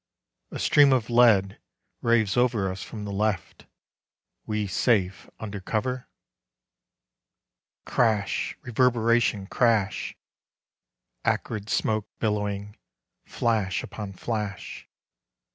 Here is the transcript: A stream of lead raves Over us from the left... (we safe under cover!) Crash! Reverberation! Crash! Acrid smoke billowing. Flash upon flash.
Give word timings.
A 0.49 0.57
stream 0.57 0.91
of 0.93 1.11
lead 1.11 1.59
raves 2.01 2.35
Over 2.35 2.71
us 2.71 2.81
from 2.81 3.05
the 3.05 3.11
left... 3.11 3.67
(we 4.47 4.65
safe 4.65 5.29
under 5.39 5.59
cover!) 5.59 6.07
Crash! 7.85 8.57
Reverberation! 8.63 9.45
Crash! 9.45 10.15
Acrid 11.23 11.69
smoke 11.69 12.07
billowing. 12.17 12.75
Flash 13.25 13.83
upon 13.83 14.13
flash. 14.13 14.89